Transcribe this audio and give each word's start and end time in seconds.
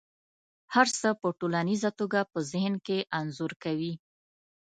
هر 0.73 0.87
څه 0.99 1.09
په 1.21 1.27
ټوليزه 1.39 1.89
توګه 1.99 2.19
په 2.31 2.39
ذهن 2.51 2.73
کې 2.85 2.97
انځور 3.17 3.51
کوي. 3.63 3.93